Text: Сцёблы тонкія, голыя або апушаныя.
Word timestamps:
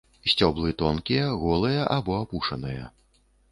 Сцёблы 0.29 0.71
тонкія, 0.81 1.27
голыя 1.43 1.85
або 1.99 2.19
апушаныя. 2.23 2.91